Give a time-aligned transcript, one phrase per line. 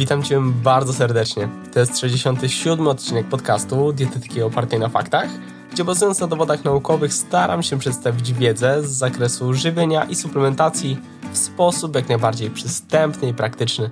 [0.00, 1.48] Witam Cię bardzo serdecznie.
[1.72, 5.30] To jest 67 odcinek podcastu Dietetyki opartej na faktach,
[5.72, 10.98] gdzie bazując na dowodach naukowych staram się przedstawić wiedzę z zakresu żywienia i suplementacji
[11.32, 13.90] w sposób jak najbardziej przystępny i praktyczny.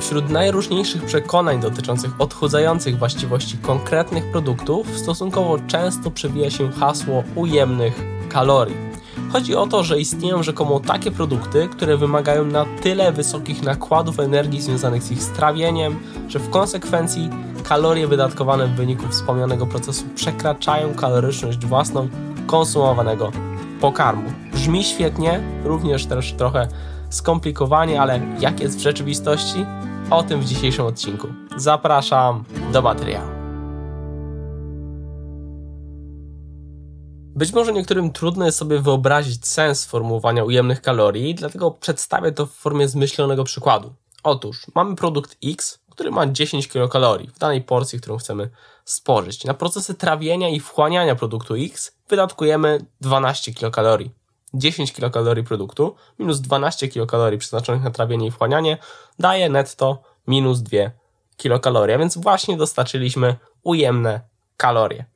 [0.00, 8.91] Wśród najróżniejszych przekonań dotyczących odchudzających właściwości konkretnych produktów stosunkowo często przewija się hasło ujemnych kalorii.
[9.32, 14.60] Chodzi o to, że istnieją rzekomo takie produkty, które wymagają na tyle wysokich nakładów energii
[14.60, 17.30] związanych z ich strawieniem, że w konsekwencji
[17.64, 22.08] kalorie wydatkowane w wyniku wspomnianego procesu przekraczają kaloryczność własną
[22.46, 23.32] konsumowanego
[23.80, 24.32] pokarmu.
[24.52, 26.68] Brzmi świetnie, również też trochę
[27.10, 29.66] skomplikowanie, ale jak jest w rzeczywistości?
[30.10, 31.28] O tym w dzisiejszym odcinku.
[31.56, 33.41] Zapraszam do materiału.
[37.34, 42.52] Być może niektórym trudno jest sobie wyobrazić sens sformułowania ujemnych kalorii, dlatego przedstawię to w
[42.52, 43.94] formie zmyślonego przykładu.
[44.22, 48.50] Otóż mamy produkt X, który ma 10 kilokalorii w danej porcji, którą chcemy
[48.84, 49.44] spożyć.
[49.44, 54.10] Na procesy trawienia i wchłaniania produktu X wydatkujemy 12 kilokalorii.
[54.54, 58.78] 10 kilokalorii produktu minus 12 kilokalorii przeznaczonych na trawienie i wchłanianie
[59.18, 60.78] daje netto minus 2
[61.36, 64.20] kilokalorie, więc właśnie dostarczyliśmy ujemne
[64.56, 65.11] kalorie.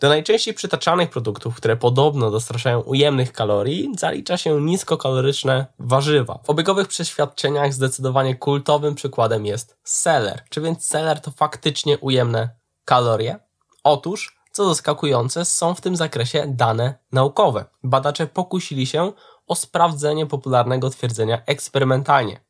[0.00, 6.38] Do najczęściej przytaczanych produktów, które podobno dostraszają ujemnych kalorii, zalicza się niskokaloryczne warzywa.
[6.44, 10.42] W obiegowych przeświadczeniach zdecydowanie kultowym przykładem jest seler.
[10.50, 12.50] Czy więc seler to faktycznie ujemne
[12.84, 13.38] kalorie?
[13.84, 17.64] Otóż, co zaskakujące, są w tym zakresie dane naukowe.
[17.82, 19.12] Badacze pokusili się
[19.46, 22.45] o sprawdzenie popularnego twierdzenia eksperymentalnie.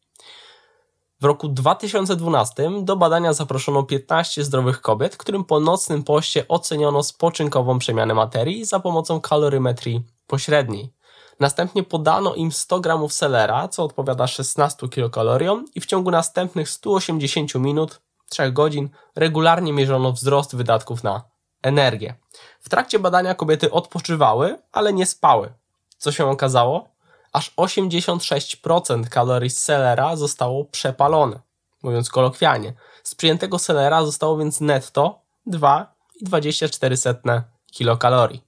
[1.21, 7.79] W roku 2012 do badania zaproszono 15 zdrowych kobiet, którym po nocnym poście oceniono spoczynkową
[7.79, 10.93] przemianę materii za pomocą kalorymetrii pośredniej.
[11.41, 17.55] Następnie podano im 100 gramów selera, co odpowiada 16 kilokaloriom i w ciągu następnych 180
[17.55, 21.23] minut, 3 godzin, regularnie mierzono wzrost wydatków na
[21.63, 22.15] energię.
[22.61, 25.53] W trakcie badania kobiety odpoczywały, ale nie spały.
[25.99, 26.96] Co się okazało?
[27.37, 31.41] Aż 86% kalorii z selera zostało przepalone.
[31.83, 37.43] Mówiąc kolokwialnie, z przyjętego selera zostało więc netto 2,24
[37.73, 38.43] kilokalorii.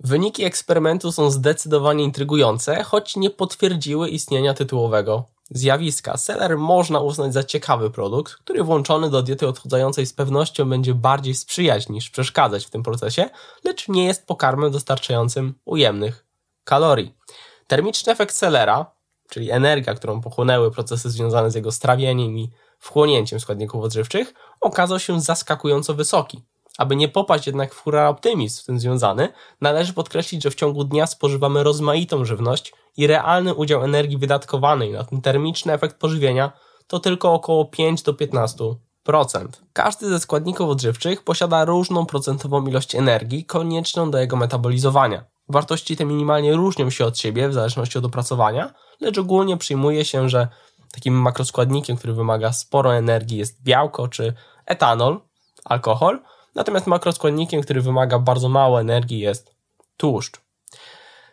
[0.00, 6.16] Wyniki eksperymentu są zdecydowanie intrygujące, choć nie potwierdziły istnienia tytułowego zjawiska.
[6.16, 11.34] Seler można uznać za ciekawy produkt, który włączony do diety odchudzającej z pewnością będzie bardziej
[11.34, 13.30] sprzyjać niż przeszkadzać w tym procesie,
[13.64, 16.26] lecz nie jest pokarmem dostarczającym ujemnych
[16.64, 17.14] kalorii.
[17.66, 18.86] Termiczny efekt Sellera,
[19.30, 25.20] czyli energia, którą pochłonęły procesy związane z jego strawieniem i wchłonięciem składników odżywczych, okazał się
[25.20, 26.42] zaskakująco wysoki.
[26.78, 29.28] Aby nie popaść jednak w hura optymizm z tym związany,
[29.60, 35.04] należy podkreślić, że w ciągu dnia spożywamy rozmaitą żywność i realny udział energii wydatkowanej na
[35.04, 36.52] ten termiczny efekt pożywienia
[36.86, 38.76] to tylko około 5 do 15%.
[39.72, 45.24] Każdy ze składników odżywczych posiada różną procentową ilość energii konieczną do jego metabolizowania.
[45.52, 50.28] Wartości te minimalnie różnią się od siebie w zależności od opracowania, lecz ogólnie przyjmuje się,
[50.28, 50.48] że
[50.92, 54.34] takim makroskładnikiem, który wymaga sporo energii jest białko czy
[54.66, 55.20] etanol,
[55.64, 56.20] alkohol,
[56.54, 59.54] natomiast makroskładnikiem, który wymaga bardzo mało energii jest
[59.96, 60.40] tłuszcz.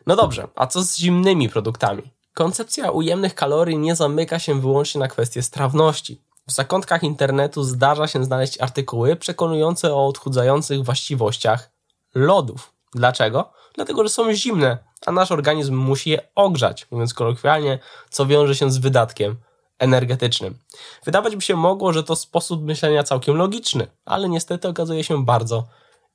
[0.07, 2.03] No dobrze, a co z zimnymi produktami?
[2.33, 6.21] Koncepcja ujemnych kalorii nie zamyka się wyłącznie na kwestię strawności.
[6.47, 11.71] W zakątkach internetu zdarza się znaleźć artykuły przekonujące o odchudzających właściwościach
[12.15, 12.73] lodów.
[12.93, 13.53] Dlaczego?
[13.79, 17.79] Dlatego, że są zimne, a nasz organizm musi je ogrzać, mówiąc kolokwialnie,
[18.09, 19.35] co wiąże się z wydatkiem
[19.77, 20.57] energetycznym.
[21.05, 25.67] Wydawać by się mogło, że to sposób myślenia całkiem logiczny, ale niestety okazuje się bardzo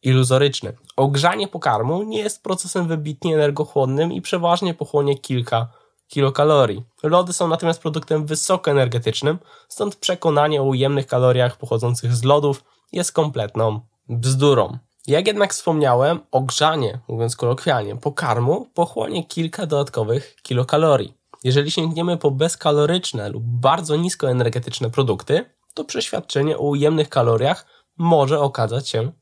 [0.02, 0.76] iluzoryczny.
[0.96, 5.68] Ogrzanie pokarmu nie jest procesem wybitnie energochłonnym i przeważnie pochłonie kilka
[6.08, 6.84] kilokalorii.
[7.02, 9.38] Lody są natomiast produktem wysokoenergetycznym,
[9.68, 14.78] stąd przekonanie o ujemnych kaloriach pochodzących z lodów jest kompletną bzdurą.
[15.06, 21.14] Jak jednak wspomniałem, ogrzanie, mówiąc kolokwialnie, pokarmu pochłonie kilka dodatkowych kilokalorii.
[21.44, 27.66] Jeżeli sięgniemy po bezkaloryczne lub bardzo niskoenergetyczne produkty, to przeświadczenie o ujemnych kaloriach
[27.98, 29.12] może okazać się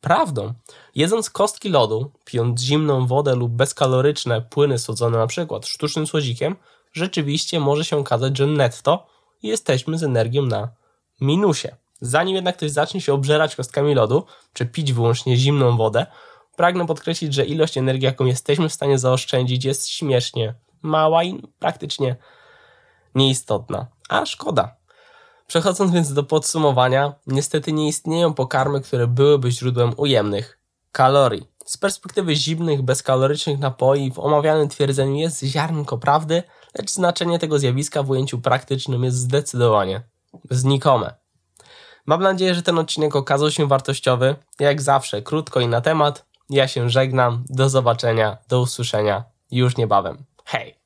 [0.00, 0.52] prawdą.
[0.94, 6.56] Jedząc kostki lodu, pijąc zimną wodę lub bezkaloryczne płyny słodzone przykład sztucznym słodzikiem,
[6.92, 9.06] rzeczywiście może się okazać, że netto
[9.42, 10.68] jesteśmy z energią na
[11.20, 11.68] minusie.
[12.04, 16.06] Zanim jednak ktoś zacznie się obżerać kostkami lodu, czy pić wyłącznie zimną wodę,
[16.56, 22.16] pragnę podkreślić, że ilość energii, jaką jesteśmy w stanie zaoszczędzić, jest śmiesznie mała i praktycznie
[23.14, 23.86] nieistotna.
[24.08, 24.76] A szkoda.
[25.46, 30.58] Przechodząc więc do podsumowania, niestety nie istnieją pokarmy, które byłyby źródłem ujemnych
[30.92, 31.48] kalorii.
[31.64, 36.42] Z perspektywy zimnych, bezkalorycznych napoi w omawianym twierdzeniu jest ziarnko prawdy,
[36.78, 40.02] lecz znaczenie tego zjawiska w ujęciu praktycznym jest zdecydowanie
[40.50, 41.21] znikome.
[42.06, 44.36] Mam nadzieję, że ten odcinek okazał się wartościowy.
[44.60, 46.26] Jak zawsze, krótko i na temat.
[46.50, 47.44] Ja się żegnam.
[47.48, 50.24] Do zobaczenia, do usłyszenia już niebawem.
[50.44, 50.81] Hej!